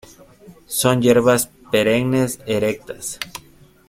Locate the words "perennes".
1.71-2.39